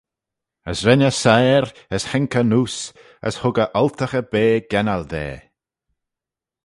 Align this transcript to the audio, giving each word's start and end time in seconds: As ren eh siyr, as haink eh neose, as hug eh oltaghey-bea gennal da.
As 0.69 0.79
ren 0.85 1.05
eh 1.09 1.15
siyr, 1.21 1.65
as 1.95 2.03
haink 2.09 2.33
eh 2.41 2.47
neose, 2.51 2.85
as 3.27 3.35
hug 3.41 3.57
eh 3.63 3.73
oltaghey-bea 3.81 4.61
gennal 4.71 5.03
da. 5.11 5.27